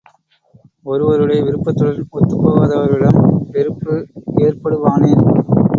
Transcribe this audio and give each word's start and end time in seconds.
ஒருவருடைய 0.85 1.39
விருப்பத்துடன் 1.43 2.07
ஒத்துப் 2.09 2.43
போகாதவர்களிடம் 2.43 3.21
வெறுப்பு 3.51 3.93
ஏற்படுவானேன்? 4.39 5.25